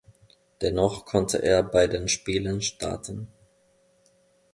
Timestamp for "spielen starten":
2.07-3.27